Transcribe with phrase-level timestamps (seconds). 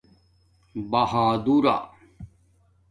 [0.91, 1.77] بہادورݳ